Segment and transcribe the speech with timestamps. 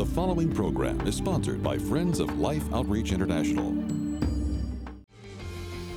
[0.00, 3.76] The following program is sponsored by Friends of Life Outreach International.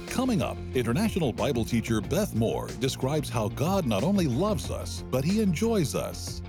[0.07, 5.23] Coming up, International Bible teacher Beth Moore describes how God not only loves us, but
[5.23, 6.41] He enjoys us.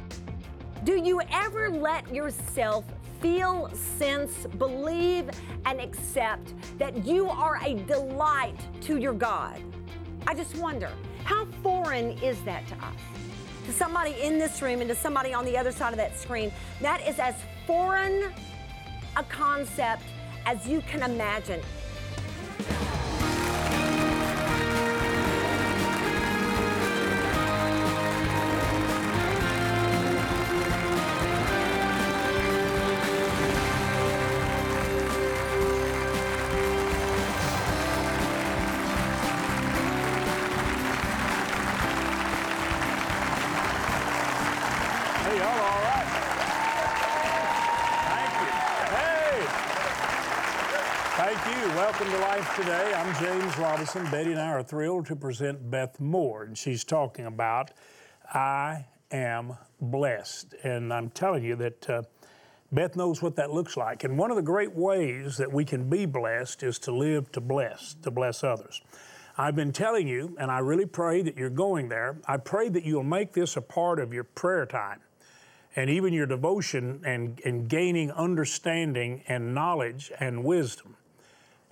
[0.83, 2.85] Do you ever let yourself
[3.21, 5.31] feel, sense, believe,
[5.65, 9.63] and accept that you are a delight to your God?
[10.27, 10.91] I just wonder,
[11.23, 12.99] how foreign is that to us?
[13.65, 16.53] To somebody in this room and to somebody on the other side of that screen,
[16.81, 17.35] that is as
[17.67, 18.33] foreign
[19.17, 20.03] a concept
[20.47, 21.61] as you can imagine.
[51.75, 52.93] Welcome to Life Today.
[52.95, 54.09] I'm James Robison.
[54.09, 57.73] Betty and I are thrilled to present Beth Moore, and she's talking about
[58.33, 60.55] I am blessed.
[60.63, 62.03] And I'm telling you that uh,
[62.71, 64.05] Beth knows what that looks like.
[64.05, 67.41] And one of the great ways that we can be blessed is to live to
[67.41, 68.81] bless, to bless others.
[69.37, 72.19] I've been telling you, and I really pray that you're going there.
[72.29, 75.01] I pray that you'll make this a part of your prayer time
[75.75, 80.95] and even your devotion and, and gaining understanding and knowledge and wisdom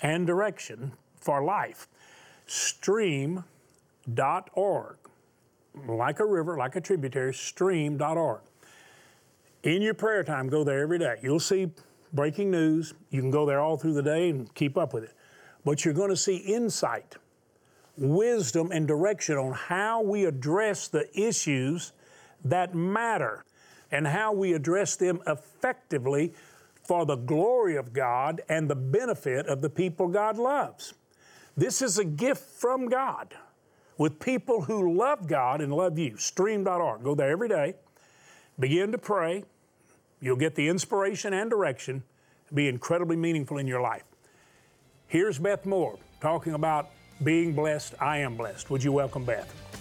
[0.03, 1.89] and direction for life.
[2.47, 3.47] Stream.org,
[5.89, 8.41] like a river, like a tributary, stream.org.
[9.63, 11.17] In your prayer time, go there every day.
[11.23, 11.71] You'll see
[12.13, 12.95] breaking news.
[13.11, 15.15] You can go there all through the day and keep up with it.
[15.65, 17.15] But you're going to see insight,
[17.97, 21.93] wisdom, and direction on how we address the issues
[22.45, 23.45] that matter
[23.93, 26.33] and how we address them effectively
[26.83, 30.95] for the glory of God and the benefit of the people God loves.
[31.57, 33.35] This is a gift from God
[33.99, 36.17] with people who love God and love you.
[36.17, 37.03] Stream.org.
[37.03, 37.75] Go there every day.
[38.59, 39.45] Begin to pray.
[40.21, 42.03] You'll get the inspiration and direction.
[42.55, 44.05] Be incredibly meaningful in your life.
[45.07, 46.91] Here's Beth Moore talking about
[47.23, 47.95] being blessed.
[48.01, 48.71] I am blessed.
[48.71, 49.72] Would you welcome Beth?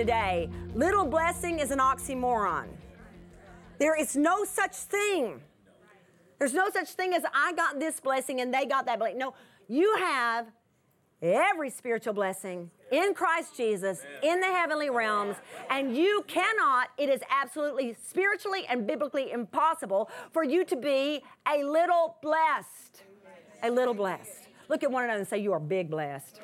[0.00, 2.68] Today little blessing is an oxymoron.
[3.78, 5.42] There is no such thing.
[6.38, 9.18] There's no such thing as I got this blessing and they got that blessing.
[9.18, 9.34] No,
[9.68, 10.46] you have
[11.20, 15.36] every spiritual blessing in Christ Jesus in the heavenly realms,
[15.68, 21.62] and you cannot, it is absolutely spiritually and biblically impossible for you to be a
[21.62, 23.02] little blessed.
[23.62, 24.48] A little blessed.
[24.70, 26.40] Look at one another and say, You are big blessed.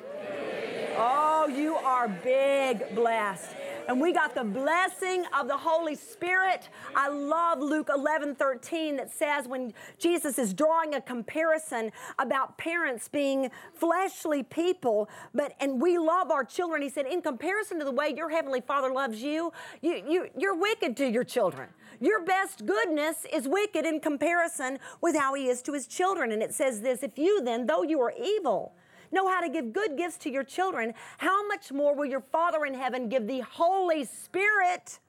[0.99, 3.51] Oh, you are big blessed.
[3.87, 6.69] And we got the blessing of the Holy Spirit.
[6.95, 13.07] I love Luke 11 13 that says when Jesus is drawing a comparison about parents
[13.07, 16.81] being fleshly people, but and we love our children.
[16.81, 19.53] He said, in comparison to the way your heavenly Father loves you,
[19.83, 21.69] you, you you're wicked to your children.
[21.99, 26.31] Your best goodness is wicked in comparison with how he is to his children.
[26.31, 28.73] And it says this if you then, though you are evil,
[29.11, 32.65] know how to give good gifts to your children, how much more will your Father
[32.65, 34.99] in heaven give the Holy Spirit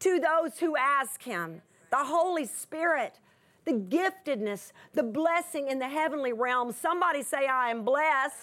[0.00, 1.62] to those who ask him?
[1.90, 3.20] The Holy Spirit,
[3.64, 6.72] the giftedness, the blessing in the heavenly realm.
[6.72, 8.36] Somebody say, I am blessed.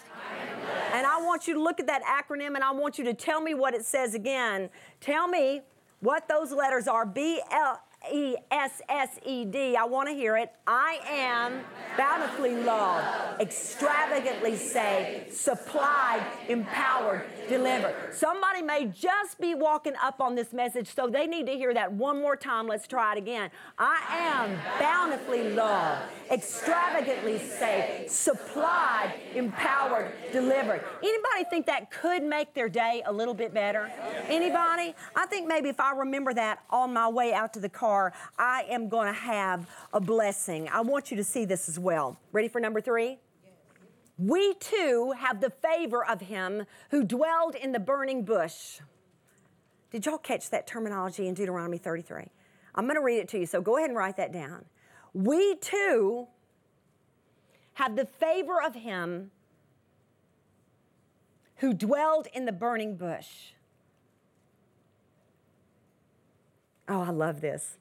[0.93, 3.41] And I want you to look at that acronym and I want you to tell
[3.41, 4.69] me what it says again.
[5.01, 5.61] Tell me
[5.99, 7.81] what those letters are B L
[8.11, 9.75] E S S E D.
[9.75, 10.51] I want to hear it.
[10.67, 11.61] I am
[11.97, 18.13] bountifully loved, extravagantly saved, supplied, empowered, delivered.
[18.13, 21.91] Somebody may just be walking up on this message, so they need to hear that
[21.91, 22.67] one more time.
[22.67, 23.51] Let's try it again.
[23.77, 26.01] I am bountifully loved,
[26.31, 30.83] extravagantly saved, supplied, empowered, delivered.
[31.01, 33.91] Anybody think that could make their day a little bit better?
[34.27, 34.93] Anybody?
[35.15, 37.92] I think maybe if I remember that on my way out to the car,
[38.37, 40.69] I am going to have a blessing.
[40.71, 42.17] I want you to see this as well.
[42.31, 43.17] Ready for number three?
[44.17, 48.79] We too have the favor of him who dwelled in the burning bush.
[49.91, 52.25] Did y'all catch that terminology in Deuteronomy 33?
[52.75, 54.65] I'm going to read it to you, so go ahead and write that down.
[55.13, 56.27] We too
[57.73, 59.31] have the favor of him
[61.57, 63.53] who dwelled in the burning bush.
[66.87, 67.77] Oh, I love this.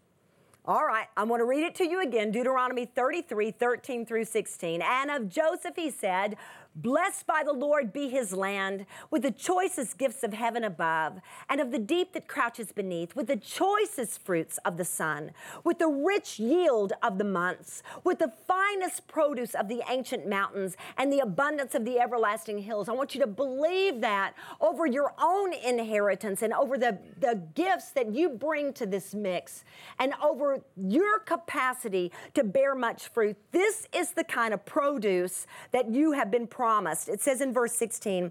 [0.65, 4.81] All right, I'm going to read it to you again Deuteronomy 33 13 through 16.
[4.81, 6.37] And of Joseph he said,
[6.75, 11.21] Blessed by the Lord be his land, with the choicest gifts of heaven above,
[11.51, 15.33] and of the deep that crouches beneath, with the choicest fruits of the sun,
[15.65, 20.77] with the rich yield of the months, with the finest produce of the ancient mountains,
[20.97, 22.89] and the abundance of the everlasting hills.
[22.89, 27.91] I want you to believe that over your own inheritance and over the, the gifts
[27.91, 29.65] that you bring to this mix,
[29.99, 33.37] and over your capacity to bear much fruit.
[33.51, 37.09] This is the kind of produce that you have been promised.
[37.09, 38.31] It says in verse 16,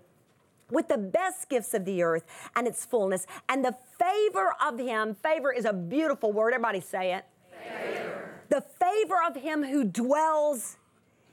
[0.70, 2.24] with the best gifts of the earth
[2.56, 5.16] and its fullness, and the favor of him.
[5.16, 6.54] Favor is a beautiful word.
[6.54, 7.26] Everybody say it.
[7.62, 8.40] Favor.
[8.48, 10.78] The favor of him who dwells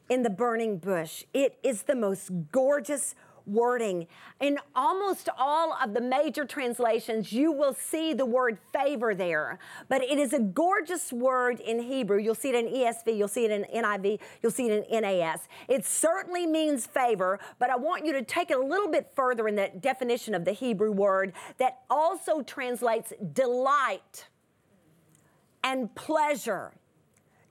[0.09, 1.23] in the burning bush.
[1.33, 3.15] It is the most gorgeous
[3.49, 4.07] wording.
[4.41, 9.59] In almost all of the major translations, you will see the word favor there,
[9.89, 12.19] but it is a gorgeous word in Hebrew.
[12.19, 15.49] You'll see it in ESV, you'll see it in NIV, you'll see it in NAS.
[15.69, 19.49] It certainly means favor, but I want you to take it a little bit further
[19.49, 24.29] in that definition of the Hebrew word that also translates delight
[25.65, 26.73] and pleasure.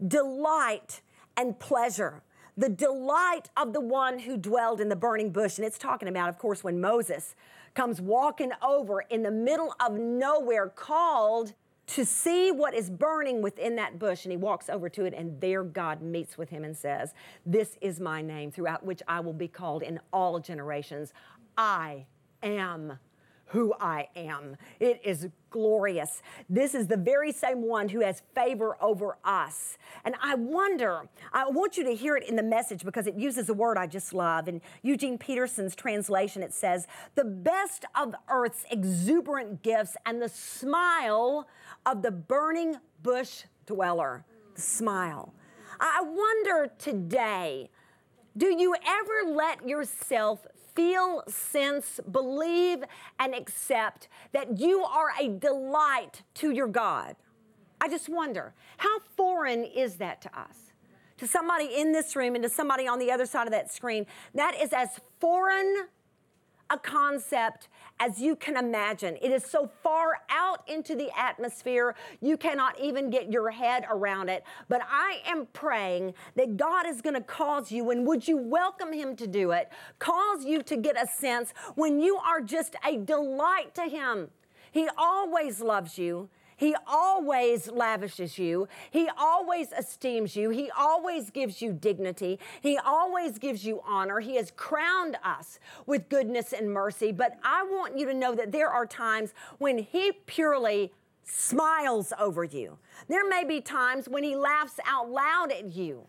[0.08, 1.02] Delight
[1.36, 2.22] and pleasure
[2.58, 5.58] the delight of the one who dwelled in the burning bush.
[5.58, 7.36] And it's talking about, of course, when Moses
[7.76, 11.54] comes walking over in the middle of nowhere, called
[11.86, 14.26] to see what is burning within that bush.
[14.26, 17.14] And he walks over to it, and there God meets with him and says,
[17.46, 21.14] This is my name, throughout which I will be called in all generations.
[21.58, 22.08] I
[22.42, 22.98] am
[23.48, 24.58] who I am.
[24.80, 26.22] It is glorious.
[26.50, 29.78] This is the very same one who has favor over us.
[30.04, 33.50] And I wonder, I want you to hear it in the message because it uses
[33.50, 34.48] a word I just love.
[34.48, 41.48] In Eugene Peterson's translation, it says, The best of earth's exuberant gifts and the smile
[41.86, 44.26] of the burning bush dweller.
[44.56, 45.34] The smile.
[45.80, 47.70] I wonder today,
[48.36, 50.46] do you ever let yourself
[50.78, 52.84] feel, sense, believe,
[53.20, 57.16] and accept that you are a delight to your God.
[57.82, 60.72] I just wonder, how foreign is that to us?
[61.18, 64.06] To somebody in this room and to somebody on the other side of that screen,
[64.36, 64.90] that is as
[65.20, 65.88] foreign
[66.70, 67.68] a concept
[68.00, 69.18] as you can imagine.
[69.22, 74.30] It is so far out into the atmosphere, you cannot even get your head around
[74.30, 74.44] it.
[74.70, 78.94] But I am praying that God is going to cause you, and would you welcome
[78.94, 79.70] Him to do it?
[80.00, 84.30] Cause you to get a sense when you are just a delight to Him.
[84.72, 86.30] He always loves you.
[86.58, 88.68] He always lavishes you.
[88.90, 90.50] He always esteems you.
[90.50, 92.40] He always gives you dignity.
[92.62, 94.20] He always gives you honor.
[94.20, 97.12] He has crowned us with goodness and mercy.
[97.12, 100.92] But I want you to know that there are times when He purely
[101.24, 102.80] smiles over you.
[103.08, 106.08] There may be times when He laughs out loud at you.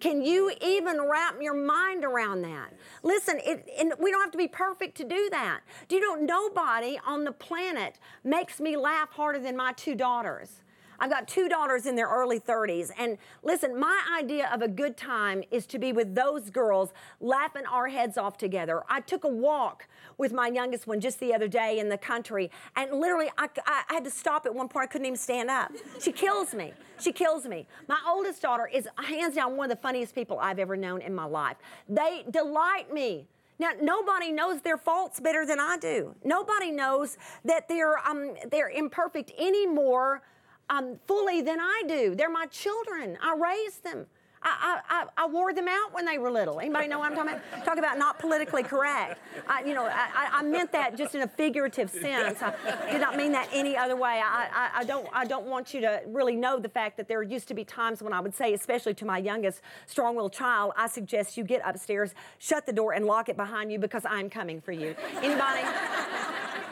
[0.00, 2.72] Can you even wrap your mind around that?
[3.02, 5.60] Listen, it, and we don't have to be perfect to do that.
[5.88, 10.62] Do you know nobody on the planet makes me laugh harder than my two daughters?
[10.98, 12.90] I've got two daughters in their early 30s.
[12.98, 17.64] And listen, my idea of a good time is to be with those girls laughing
[17.70, 18.82] our heads off together.
[18.88, 19.88] I took a walk
[20.18, 23.94] with my youngest one just the other day in the country, and literally I, I
[23.94, 24.84] had to stop at one point.
[24.84, 25.72] I couldn't even stand up.
[26.00, 26.72] She kills me.
[27.00, 27.66] She kills me.
[27.88, 31.14] My oldest daughter is hands down one of the funniest people I've ever known in
[31.14, 31.56] my life.
[31.88, 33.28] They delight me.
[33.58, 36.14] Now, nobody knows their faults better than I do.
[36.24, 40.22] Nobody knows that they're, um, they're imperfect any more
[40.70, 42.14] um, fully than I do.
[42.14, 43.18] They're my children.
[43.22, 44.06] I raised them.
[44.42, 46.60] I, I, I, wore them out when they were little.
[46.60, 47.64] Anybody know what I'm talking about?
[47.64, 49.18] Talk about not politically correct.
[49.48, 52.40] I, you know, I, I meant that just in a figurative sense.
[52.42, 52.54] I
[52.92, 54.20] did not mean that any other way.
[54.24, 57.48] I, I, don't, I don't want you to really know the fact that there used
[57.48, 61.36] to be times when I would say, especially to my youngest strong-willed child, I suggest
[61.36, 64.72] you get upstairs, shut the door, and lock it behind you because I'm coming for
[64.72, 64.94] you.
[65.22, 65.62] Anybody?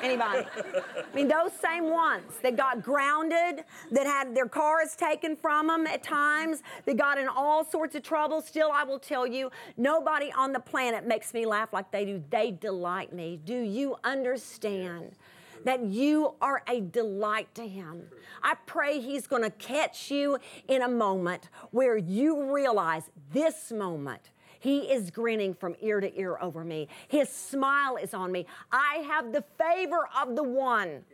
[0.04, 0.46] Anybody?
[0.56, 5.87] I mean, those same ones that got grounded, that had their cars taken from them
[5.87, 8.42] at times, that got in all sorts of trouble.
[8.42, 12.23] Still, I will tell you, nobody on the planet makes me laugh like they do.
[12.30, 13.40] They delight me.
[13.44, 15.16] Do you understand?
[15.64, 18.02] that you are a delight to Him.
[18.42, 24.30] I pray He's going to catch you in a moment where you realize this moment
[24.64, 26.88] he is grinning from ear to ear over me.
[27.09, 28.47] His smile is on me.
[28.73, 31.04] I have the favor of the one.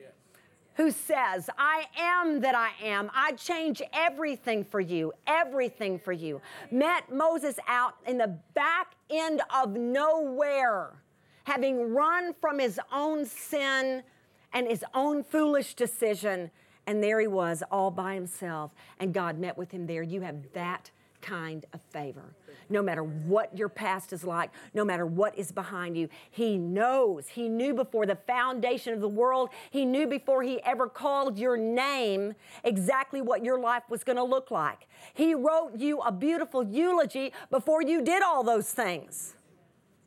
[0.77, 3.11] Who says, I am that I am.
[3.13, 6.41] I change everything for you, everything for you.
[6.71, 11.03] Met Moses out in the back end of nowhere,
[11.43, 14.05] having run from his own sin
[14.53, 16.53] and his own foolish decision
[16.87, 20.03] And there he was, all by himself, and God met with him there.
[20.03, 20.91] You have that
[21.21, 22.35] kind of favor.
[22.69, 27.29] No matter what your past is like, no matter what is behind you, He knows.
[27.29, 31.57] He knew before the foundation of the world, He knew before He ever called your
[31.57, 32.35] name
[32.65, 34.87] exactly what your life was going to look like.
[35.15, 39.35] He wrote you a beautiful eulogy before you did all those things,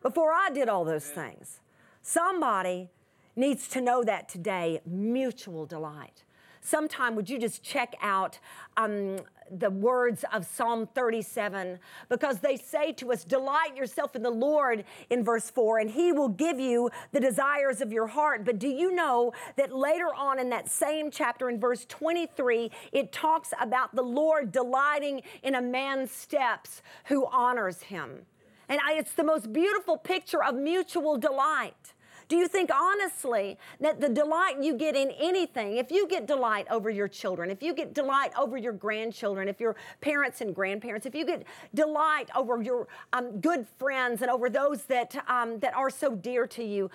[0.02, 1.60] before I did all those things.
[2.02, 2.90] Somebody
[3.36, 6.24] needs to know that today mutual delight.
[6.64, 8.40] Sometime would you just check out
[8.78, 9.18] um,
[9.52, 11.78] the words of Psalm 37
[12.08, 16.14] because they say to us, Delight yourself in the Lord in verse 4, and he
[16.14, 18.46] will give you the desires of your heart.
[18.46, 23.12] But do you know that later on in that same chapter, in verse 23, it
[23.12, 28.26] talks about the Lord delighting in a man's steps who honors him?
[28.70, 31.93] And I, it's the most beautiful picture of mutual delight.
[32.28, 36.68] Do you think honestly that the delight you get in anything, if you get delight
[36.70, 41.06] over your children, if you get delight over your grandchildren, if your parents and grandparents,
[41.06, 45.74] if you get delight over your um, good friends and over those that, um, that
[45.76, 46.90] are so dear to you,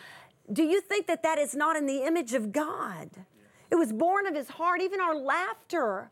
[0.52, 3.10] do you think that that is not in the image of God?
[3.70, 6.10] It was born of his heart, even our laughter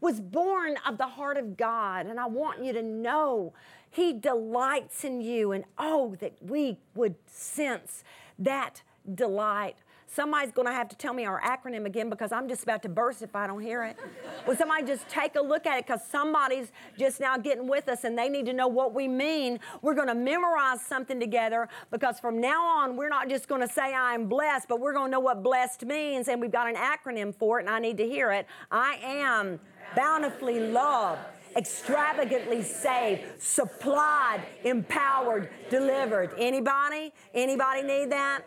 [0.00, 2.06] was born of the heart of God.
[2.06, 3.52] And I want you to know
[3.90, 5.52] He delights in you.
[5.52, 8.02] And oh, that we would sense
[8.40, 8.82] that
[9.14, 9.76] delight.
[10.12, 12.88] Somebody's going to have to tell me our acronym again because I'm just about to
[12.88, 13.96] burst if I don't hear it.
[14.44, 18.02] Will somebody just take a look at it because somebody's just now getting with us
[18.02, 19.60] and they need to know what we mean.
[19.82, 23.72] We're going to memorize something together because from now on, we're not just going to
[23.72, 26.74] say I'm blessed, but we're going to know what blessed means and we've got an
[26.74, 28.46] acronym for it and I need to hear it.
[28.72, 29.60] I am
[29.94, 31.20] bountifully loved
[31.56, 36.32] extravagantly saved, supplied, empowered, delivered.
[36.38, 37.12] Anybody?
[37.34, 38.42] Anybody need that?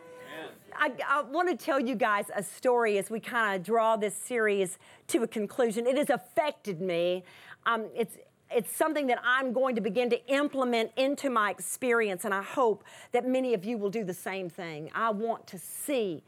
[0.75, 4.15] I, I, want to tell you guys a story as we kind of draw this
[4.15, 5.85] series to a conclusion.
[5.85, 7.23] It has affected me.
[7.65, 8.17] Um, it's
[8.55, 12.83] it's something that I'm going to begin to implement into my experience, and I hope
[13.11, 14.91] that many of you will do the same thing.
[14.93, 16.23] I want to see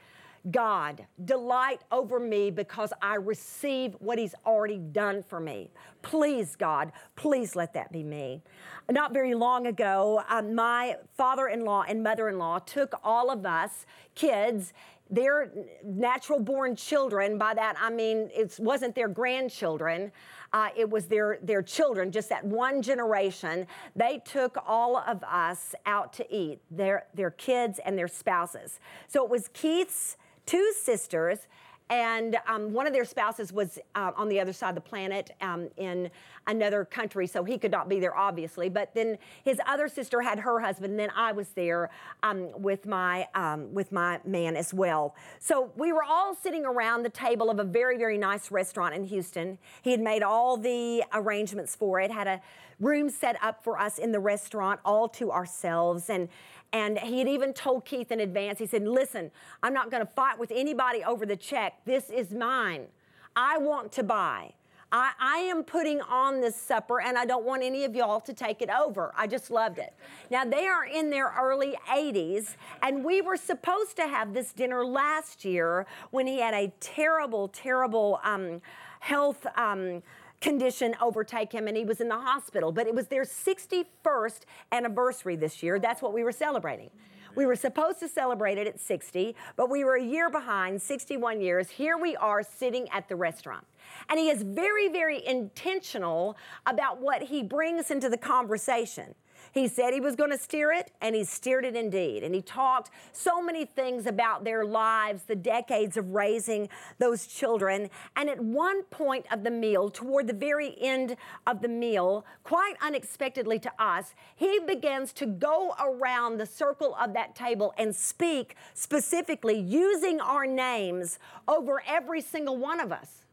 [0.52, 5.72] God, delight over me because I receive what He's already done for me.
[6.02, 8.44] Please, God, please let that be me.
[8.90, 13.32] Not very long ago, um, my father in law and mother in law took all
[13.32, 14.74] of us kids
[15.10, 15.52] their
[15.84, 20.12] natural born children by that i mean it wasn't their grandchildren
[20.54, 25.76] uh, it was their their children just that one generation they took all of us
[25.86, 31.48] out to eat their their kids and their spouses so it was keith's two sisters,
[31.90, 35.32] and um, one of their spouses was uh, on the other side of the planet
[35.42, 36.10] um, in
[36.48, 38.70] another country, so he could not be there, obviously.
[38.70, 41.92] But then his other sister had her husband, and then I was there
[42.24, 45.16] um, with my um, with my man as well.
[45.40, 49.04] So we were all sitting around the table of a very very nice restaurant in
[49.04, 49.60] Houston.
[49.84, 52.42] He had made all the arrangements for it, had a
[52.80, 56.30] room set up for us in the restaurant, all to ourselves, and
[56.74, 59.32] and he had even told Keith in advance, he said, Listen,
[59.64, 61.80] I'm not going to fight with anybody over the check.
[61.86, 62.88] This is mine.
[63.36, 64.54] I want to buy.
[64.92, 68.34] I, I, am putting on this supper and I don't want any of y'all to
[68.34, 69.12] take it over.
[69.18, 69.94] I just loved it.
[70.30, 74.86] Now, they are in their early 80s, and we were supposed to have this dinner
[74.86, 78.62] last year when he had a terrible, terrible um,
[79.00, 79.46] health.
[79.58, 80.02] Um,
[80.46, 82.72] condition overtake him and he was in the hospital.
[82.72, 85.80] But it was their 61st anniversary this year.
[85.80, 86.92] That's what we were celebrating.
[87.34, 91.42] We were supposed to celebrate it at 60, but we were a year behind, 61
[91.42, 91.70] years.
[91.70, 93.66] Here we are sitting at the restaurant.
[94.08, 96.38] And he is very, very intentional
[96.68, 99.16] about what he brings into the conversation.
[99.56, 102.26] He said he was going to steer it, and he steered it indeed.
[102.26, 106.68] And he talked so many things about their lives, the decades of raising
[107.00, 107.90] those children.
[108.18, 111.16] And at one point of the meal, toward the very end
[111.48, 117.14] of the meal, quite unexpectedly to us, he begins to go around the circle of
[117.14, 123.25] that table and speak specifically using our names over every single one of us.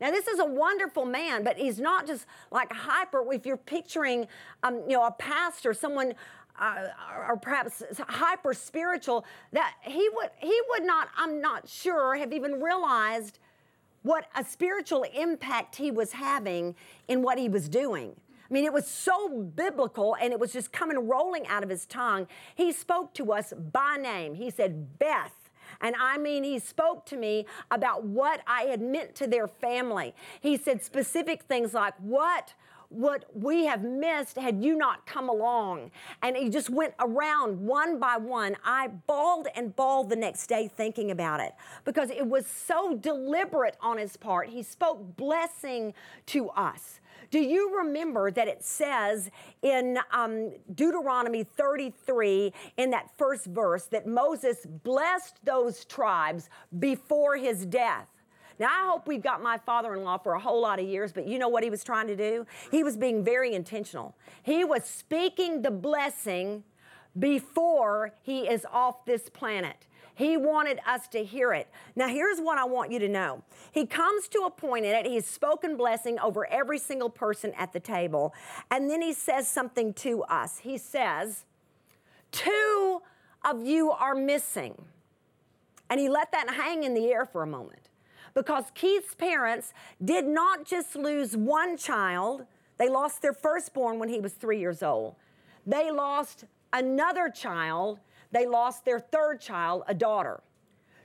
[0.00, 3.24] Now, this is a wonderful man, but he's not just like hyper.
[3.32, 4.26] If you're picturing,
[4.62, 6.14] um, you know, a pastor, someone,
[6.58, 6.88] uh,
[7.28, 11.08] or perhaps hyper spiritual, that he would he would not.
[11.16, 13.38] I'm not sure have even realized
[14.02, 16.74] what a spiritual impact he was having
[17.08, 18.14] in what he was doing.
[18.48, 21.86] I mean, it was so biblical and it was just coming rolling out of his
[21.86, 22.28] tongue.
[22.54, 24.34] He spoke to us by name.
[24.34, 25.32] He said, Beth.
[25.80, 30.14] And I mean, he spoke to me about what I had meant to their family.
[30.40, 32.54] He said specific things like, What
[32.94, 35.90] what we have missed had you not come along.
[36.22, 38.56] And he just went around one by one.
[38.64, 41.52] I bawled and bawled the next day thinking about it
[41.84, 44.48] because it was so deliberate on his part.
[44.48, 45.94] He spoke blessing
[46.26, 47.00] to us.
[47.30, 49.30] Do you remember that it says
[49.62, 57.66] in um, Deuteronomy 33, in that first verse, that Moses blessed those tribes before his
[57.66, 58.08] death?
[58.58, 61.12] Now, I hope we've got my father in law for a whole lot of years,
[61.12, 62.46] but you know what he was trying to do?
[62.70, 64.16] He was being very intentional.
[64.42, 66.62] He was speaking the blessing
[67.18, 69.86] before he is off this planet.
[70.14, 71.68] He wanted us to hear it.
[71.96, 73.42] Now, here's what I want you to know.
[73.72, 77.72] He comes to a point in it, he's spoken blessing over every single person at
[77.72, 78.32] the table,
[78.70, 80.58] and then he says something to us.
[80.58, 81.44] He says,
[82.30, 83.02] Two
[83.44, 84.86] of you are missing.
[85.90, 87.90] And he let that hang in the air for a moment
[88.34, 89.72] because Keith's parents
[90.04, 92.46] did not just lose one child,
[92.78, 95.14] they lost their firstborn when he was three years old.
[95.66, 98.00] They lost another child
[98.34, 100.42] they lost their third child, a daughter.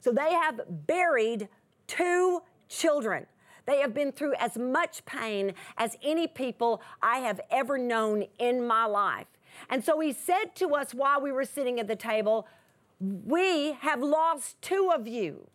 [0.02, 1.48] So they have buried
[1.88, 3.28] two children.
[3.66, 8.66] They have been through as much pain as any people I have ever known in
[8.66, 9.28] my life.
[9.70, 12.48] And so he said to us while we were sitting at the table,
[13.00, 15.48] We have lost two of you.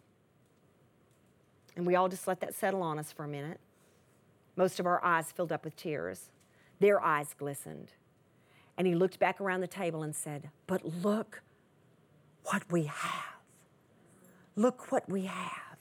[1.76, 3.58] And we all just let that settle on us for a minute.
[4.56, 6.30] Most of our eyes filled up with tears.
[6.78, 7.94] Their eyes glistened.
[8.76, 11.42] And he looked back around the table and said, But look
[12.44, 13.36] what we have.
[14.56, 15.78] Look what we have.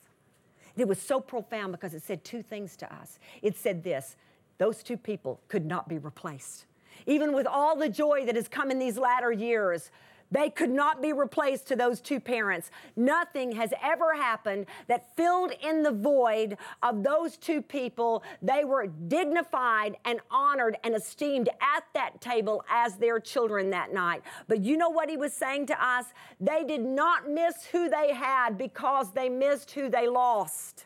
[0.75, 3.19] It was so profound because it said two things to us.
[3.41, 4.15] It said this
[4.57, 6.65] those two people could not be replaced.
[7.05, 9.91] Even with all the joy that has come in these latter years,
[10.33, 12.71] they could not be replaced to those two parents.
[12.95, 18.23] Nothing has ever happened that filled in the void of those two people.
[18.41, 24.23] They were dignified and honored and esteemed at that table as their children that night.
[24.47, 26.05] But you know what he was saying to us?
[26.41, 30.85] They did not miss who they had because they missed who they lost.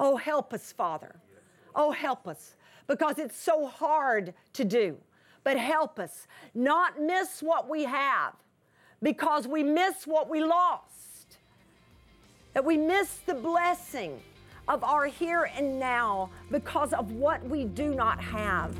[0.00, 1.14] Oh, help us, Father.
[1.76, 2.56] Oh, help us
[2.88, 4.96] because it's so hard to do
[5.44, 8.32] but help us not miss what we have
[9.02, 11.38] because we miss what we lost.
[12.54, 14.20] That we miss the blessing
[14.66, 18.74] of our here and now because of what we do not have.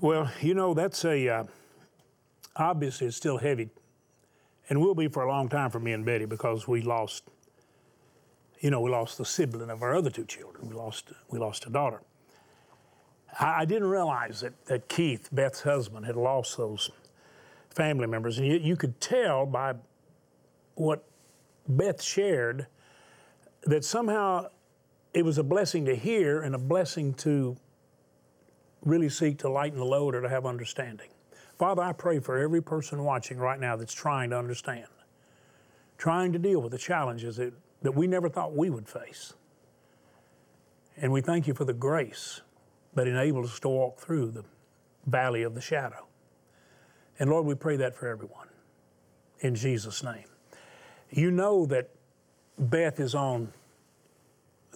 [0.00, 1.44] Well, you know, that's a, uh,
[2.56, 3.68] obviously, it's still heavy
[4.70, 7.24] and will be for a long time for me and Betty because we lost
[8.60, 10.68] you know, we lost the sibling of our other two children.
[10.68, 12.02] We lost, we lost a daughter.
[13.38, 16.90] I, I didn't realize that, that Keith, Beth's husband, had lost those
[17.70, 18.38] family members.
[18.38, 19.74] And you, you could tell by
[20.74, 21.04] what
[21.68, 22.66] Beth shared
[23.62, 24.46] that somehow
[25.14, 27.56] it was a blessing to hear and a blessing to
[28.82, 31.08] really seek to lighten the load or to have understanding.
[31.58, 34.86] Father, I pray for every person watching right now that's trying to understand,
[35.98, 39.32] trying to deal with the challenges that that we never thought we would face.
[40.96, 42.42] And we thank you for the grace
[42.94, 44.44] that enables us to walk through the
[45.06, 46.06] valley of the shadow.
[47.18, 48.48] And Lord, we pray that for everyone
[49.40, 50.24] in Jesus' name.
[51.10, 51.90] You know that
[52.58, 53.52] Beth is on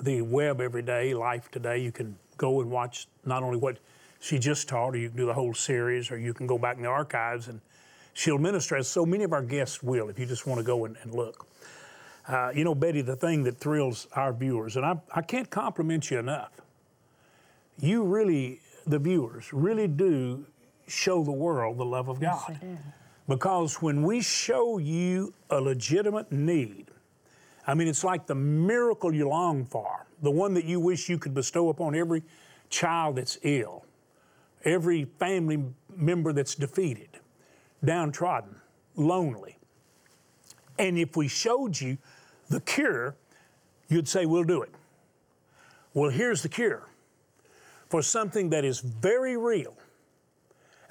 [0.00, 1.78] the web every day, Life Today.
[1.78, 3.78] You can go and watch not only what
[4.20, 6.76] she just taught, or you can do the whole series, or you can go back
[6.76, 7.60] in the archives and
[8.14, 10.86] she'll minister as so many of our guests will if you just want to go
[10.86, 11.46] and, and look.
[12.26, 16.10] Uh, you know, Betty, the thing that thrills our viewers, and I, I can't compliment
[16.10, 16.52] you enough.
[17.78, 20.46] You really, the viewers, really do
[20.86, 22.58] show the world the love of God.
[22.62, 22.78] Yes,
[23.28, 26.90] because when we show you a legitimate need,
[27.66, 31.18] I mean, it's like the miracle you long for, the one that you wish you
[31.18, 32.22] could bestow upon every
[32.68, 33.84] child that's ill,
[34.64, 35.64] every family
[35.96, 37.08] member that's defeated,
[37.84, 38.56] downtrodden,
[38.96, 39.58] lonely.
[40.78, 41.98] And if we showed you
[42.48, 43.16] the cure,
[43.88, 44.70] you'd say, We'll do it.
[45.92, 46.88] Well, here's the cure
[47.88, 49.76] for something that is very real.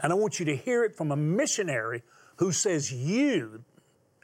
[0.02, 2.02] And I want you to hear it from a missionary
[2.38, 3.63] who says, You,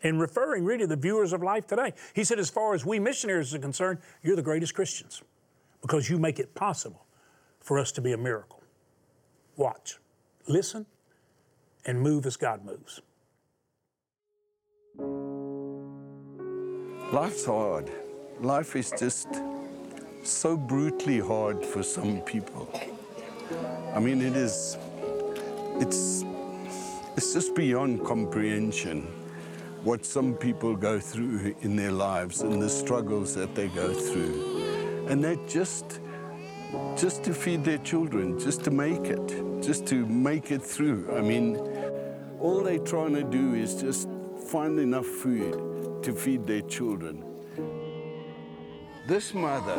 [0.01, 2.99] in referring really to the viewers of life today, he said, As far as we
[2.99, 5.21] missionaries are concerned, you're the greatest Christians
[5.81, 7.05] because you make it possible
[7.59, 8.61] for us to be a miracle.
[9.55, 9.97] Watch,
[10.47, 10.85] listen,
[11.85, 13.01] and move as God moves.
[17.11, 17.89] Life's hard.
[18.39, 19.27] Life is just
[20.23, 22.69] so brutally hard for some people.
[23.95, 24.77] I mean, it is,
[25.79, 26.23] it's,
[27.17, 29.07] it's just beyond comprehension.
[29.83, 35.07] what some people go through in their lives and the struggles that they go through.
[35.07, 36.01] And that just
[36.95, 41.09] just to feed their children, just to make it, just to make it through.
[41.17, 41.57] I mean,
[42.39, 44.07] all they're trying to do is just
[44.51, 47.23] find enough food to feed their children.
[49.07, 49.75] This mother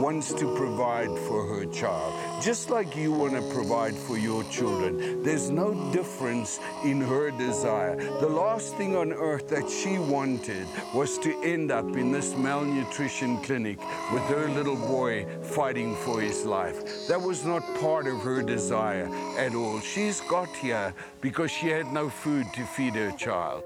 [0.00, 5.22] wants to provide for her child, just like you want to provide for your children.
[5.22, 7.96] There's no difference in her desire.
[7.96, 13.42] The last thing on earth that she wanted was to end up in this malnutrition
[13.42, 13.78] clinic
[14.12, 17.06] with her little boy fighting for his life.
[17.08, 19.80] That was not part of her desire at all.
[19.80, 23.64] She's got here because she had no food to feed her child.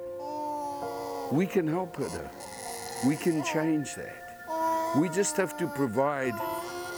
[1.33, 2.31] We can help her.
[3.07, 4.95] We can change that.
[4.97, 6.35] We just have to provide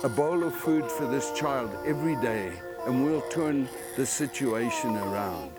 [0.02, 2.52] a bowl of food for this child every day,
[2.86, 5.52] and we'll turn the situation around.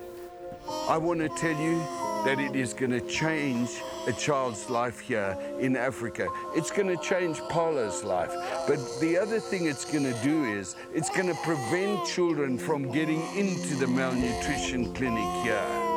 [0.88, 1.78] I want to tell you
[2.24, 3.70] that it is going to change
[4.06, 6.28] a child's life here in Africa.
[6.54, 8.32] It's going to change Paula's life.
[8.66, 12.92] But the other thing it's going to do is it's going to prevent children from
[12.92, 15.87] getting into the malnutrition clinic here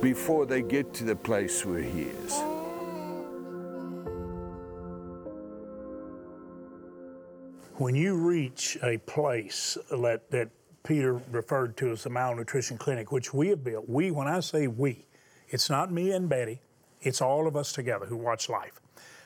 [0.00, 2.40] before they get to the place where he is.
[7.74, 10.48] When you reach a place that, that
[10.82, 14.66] Peter referred to as the malnutrition clinic, which we have built, we, when I say
[14.66, 15.06] we,
[15.48, 16.60] it's not me and Betty,
[17.02, 18.80] it's all of us together who watch life.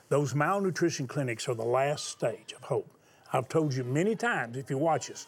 [0.08, 2.90] Those malnutrition clinics are the last stage of hope.
[3.32, 5.26] I've told you many times, if you watch us,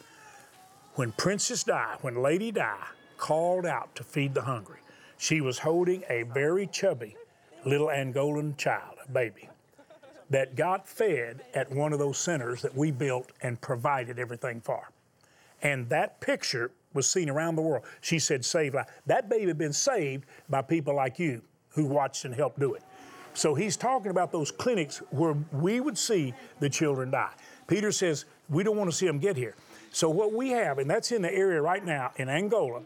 [0.95, 2.77] when Princess Di, when Lady Di,
[3.17, 4.81] called out to feed the hungry,
[5.19, 7.17] she was holding a very chubby
[7.65, 9.49] little Angolan child, a baby
[10.31, 14.91] that got fed at one of those centers that we built and provided everything for.
[15.63, 17.85] And that picture was seen around the world.
[18.01, 22.25] She said, "Save life." That baby had been saved by people like you who watched
[22.25, 22.83] and helped do it.
[23.35, 27.33] So he's talking about those clinics where we would see the children die.
[27.67, 29.57] Peter says, we don't want to see them get here.
[29.91, 32.83] So what we have, and that's in the area right now in Angola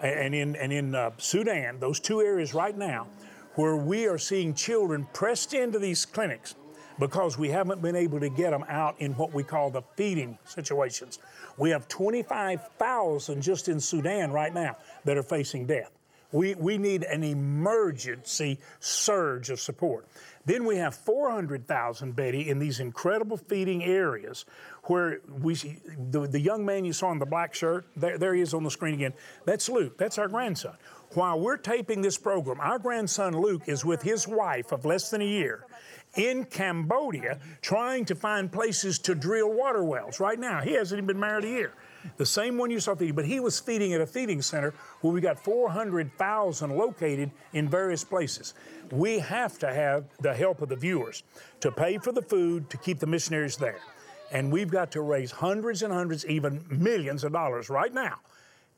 [0.00, 3.06] and in, and in uh, Sudan, those two areas right now,
[3.54, 6.56] where we are seeing children pressed into these clinics
[6.98, 10.38] because we haven't been able to get them out in what we call the feeding
[10.44, 11.18] situations.
[11.56, 15.90] We have 25,000 just in Sudan right now that are facing death.
[16.34, 20.08] We, we need an emergency surge of support.
[20.44, 24.44] Then we have 400,000, Betty, in these incredible feeding areas
[24.82, 25.78] where we see
[26.10, 28.64] the, the young man you saw in the black shirt, there, there he is on
[28.64, 29.14] the screen again.
[29.44, 30.74] That's Luke, that's our grandson.
[31.12, 35.22] While we're taping this program, our grandson Luke is with his wife of less than
[35.22, 35.64] a year
[36.16, 40.62] in Cambodia trying to find places to drill water wells right now.
[40.62, 41.72] He hasn't even been married a year.
[42.16, 45.12] The same one you saw feeding, but he was feeding at a feeding center where
[45.12, 48.54] we got 400,000 located in various places.
[48.90, 51.22] We have to have the help of the viewers
[51.60, 53.80] to pay for the food to keep the missionaries there.
[54.32, 58.18] And we've got to raise hundreds and hundreds, even millions of dollars right now.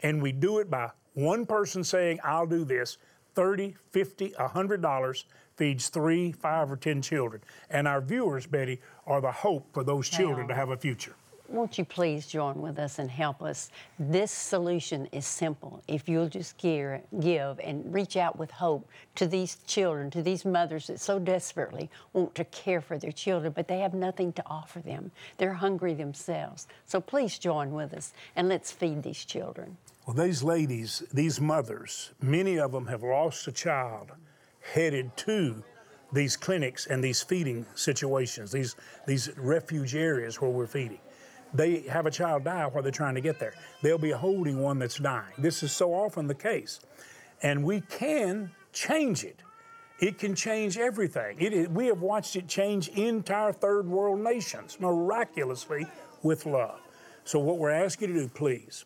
[0.00, 2.98] And we do it by one person saying, I'll do this,
[3.34, 5.24] 30, 50, 100 dollars
[5.56, 7.42] feeds three, five, or 10 children.
[7.70, 11.14] And our viewers, Betty, are the hope for those children to have a future.
[11.48, 13.70] Won't you please join with us and help us?
[13.98, 15.82] This solution is simple.
[15.87, 20.44] If you'll just give, give and reach out with hope to these children, to these
[20.44, 24.42] mothers that so desperately want to care for their children, but they have nothing to
[24.46, 25.12] offer them.
[25.38, 26.66] They're hungry themselves.
[26.87, 29.76] So please join with us and let's feed these children.
[30.06, 34.11] Well, these ladies, these mothers, many of them have lost a child
[34.74, 35.62] headed to
[36.12, 41.00] these clinics and these feeding situations, these, these refuge areas where we're feeding.
[41.57, 43.55] They have a child die while they're trying to get there.
[43.83, 45.33] They'll be holding one that's dying.
[45.38, 46.81] This is so often the case.
[47.42, 49.40] And we can change it.
[49.99, 51.40] It can change everything.
[51.40, 55.87] It, we have watched it change entire third world nations miraculously
[56.23, 56.81] with love.
[57.25, 58.85] So, what we're asking you to do, please,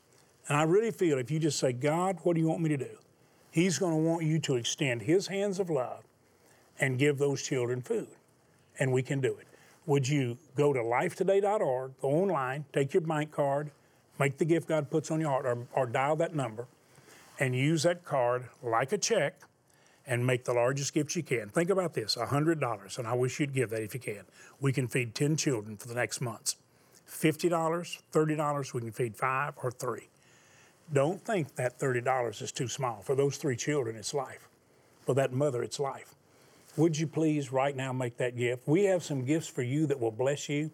[0.49, 2.77] and I really feel if you just say, God, what do you want me to
[2.77, 2.99] do?
[3.51, 6.05] He's going to want you to extend His hands of love
[6.79, 8.09] and give those children food.
[8.79, 9.47] And we can do it.
[9.91, 13.73] Would you go to lifetoday.org, go online, take your bank card,
[14.21, 16.69] make the gift God puts on your heart, or, or dial that number,
[17.41, 19.41] and use that card like a check
[20.07, 21.49] and make the largest gift you can.
[21.49, 24.23] Think about this $100, and I wish you'd give that if you can.
[24.61, 26.55] We can feed 10 children for the next months.
[27.09, 27.51] $50,
[28.13, 30.09] $30, we can feed five or three.
[30.93, 33.03] Don't think that $30 is too small.
[33.03, 34.49] For those three children, it's life.
[35.05, 36.15] For that mother, it's life.
[36.77, 38.67] Would you please right now make that gift?
[38.67, 40.71] We have some gifts for you that will bless you.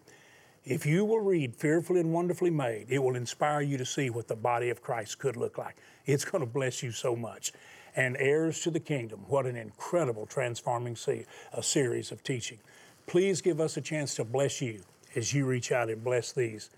[0.63, 4.27] If you will read Fearfully and Wonderfully Made, it will inspire you to see what
[4.27, 5.75] the body of Christ could look like.
[6.05, 7.51] It's going to bless you so much.
[7.95, 9.25] and heirs to the kingdom.
[9.27, 12.59] What an incredible transforming se- a series of teaching.
[13.07, 14.81] Please give us a chance to bless you
[15.15, 16.69] as you reach out and bless these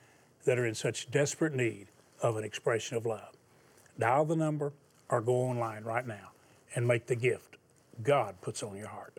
[0.45, 1.87] that are in such desperate need
[2.21, 3.35] of an expression of love.
[3.99, 4.71] Dial the number
[5.09, 6.31] or go online right now
[6.73, 7.57] and make the gift
[8.01, 9.17] God puts on your heart.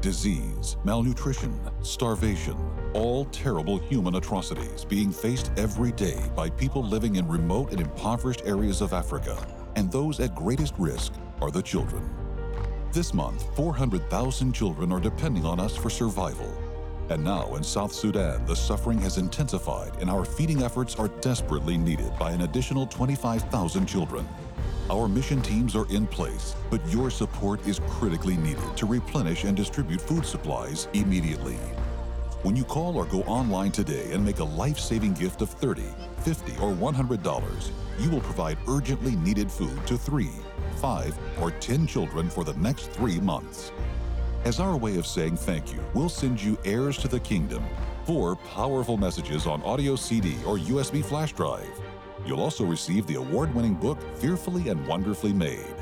[0.00, 2.56] Disease, malnutrition, starvation,
[2.94, 8.42] all terrible human atrocities being faced every day by people living in remote and impoverished
[8.46, 9.36] areas of Africa.
[9.76, 12.08] And those at greatest risk are the children.
[12.92, 16.50] This month, 400,000 children are depending on us for survival.
[17.10, 21.76] And now in South Sudan, the suffering has intensified and our feeding efforts are desperately
[21.76, 24.26] needed by an additional 25,000 children.
[24.90, 29.56] Our mission teams are in place, but your support is critically needed to replenish and
[29.56, 31.58] distribute food supplies immediately.
[32.42, 35.82] When you call or go online today and make a life-saving gift of $30,
[36.24, 40.30] $50, or $100, you will provide urgently needed food to three,
[40.76, 43.72] five, or 10 children for the next three months.
[44.44, 47.62] As our way of saying thank you, we'll send you Heirs to the Kingdom,
[48.06, 51.68] four powerful messages on audio CD or USB flash drive.
[52.26, 55.74] You'll also receive the award winning book Fearfully and Wonderfully Made.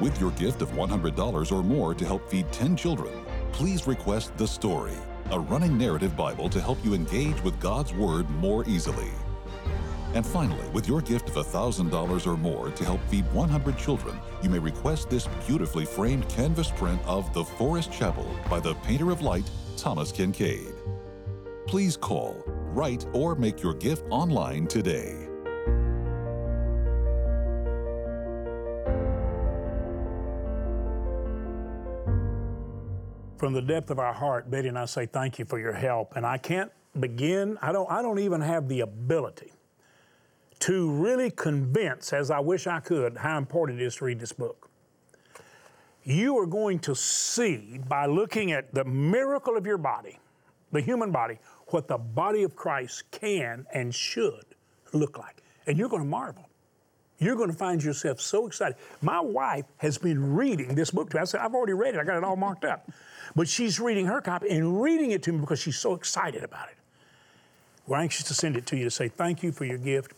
[0.00, 3.12] With your gift of $100 or more to help feed 10 children,
[3.52, 4.96] please request The Story,
[5.30, 9.10] a running narrative Bible to help you engage with God's Word more easily.
[10.14, 14.48] And finally, with your gift of $1,000 or more to help feed 100 children, you
[14.48, 19.20] may request this beautifully framed canvas print of The Forest Chapel by the painter of
[19.20, 20.74] light, Thomas Kinkade.
[21.66, 25.27] Please call, write, or make your gift online today.
[33.38, 36.16] From the depth of our heart, Betty and I say thank you for your help.
[36.16, 39.52] And I can't begin, I don't, I don't even have the ability
[40.58, 44.32] to really convince, as I wish I could, how important it is to read this
[44.32, 44.68] book.
[46.02, 50.18] You are going to see by looking at the miracle of your body,
[50.72, 54.46] the human body, what the body of Christ can and should
[54.92, 55.42] look like.
[55.68, 56.47] And you're going to marvel.
[57.18, 58.76] You're going to find yourself so excited.
[59.02, 61.22] My wife has been reading this book to me.
[61.22, 62.90] I said, I've already read it, I got it all marked up.
[63.36, 66.70] But she's reading her copy and reading it to me because she's so excited about
[66.70, 66.76] it.
[67.86, 70.14] We're anxious to send it to you to say thank you for your gift.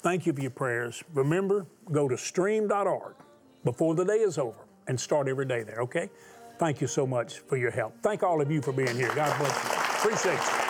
[0.00, 1.02] Thank you for your prayers.
[1.14, 3.14] Remember, go to stream.org
[3.62, 4.58] before the day is over
[4.88, 6.10] and start every day there, okay?
[6.58, 7.94] Thank you so much for your help.
[8.02, 9.14] Thank all of you for being here.
[9.14, 10.10] God bless you.
[10.10, 10.67] Appreciate you.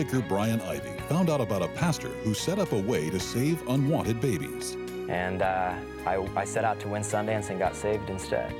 [0.00, 3.66] Filmmaker Brian Ivie found out about a pastor who set up a way to save
[3.68, 4.76] unwanted babies.
[5.08, 5.74] And uh,
[6.06, 8.54] I, I set out to win Sundance and got saved instead.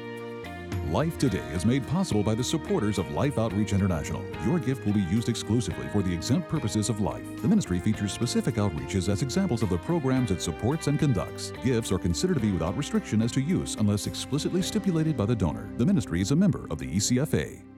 [0.90, 4.22] Life Today is made possible by the supporters of Life Outreach International.
[4.44, 7.24] Your gift will be used exclusively for the exempt purposes of life.
[7.40, 11.53] The ministry features specific outreaches as examples of the programs it supports and conducts.
[11.64, 15.37] Gifts are considered to be without restriction as to use unless explicitly stipulated by the
[15.37, 15.70] donor.
[15.76, 17.69] The ministry is a member of the ECFA.